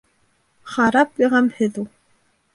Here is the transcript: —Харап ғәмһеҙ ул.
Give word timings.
—Харап 0.75 1.21
ғәмһеҙ 1.35 1.79
ул. 1.85 1.89